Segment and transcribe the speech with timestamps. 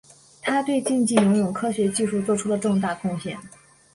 [0.41, 3.37] 他对竞技游泳科学技术做出了重大贡献。